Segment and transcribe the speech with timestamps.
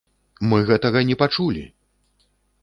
[0.53, 1.63] Мы гэтага не пачулі!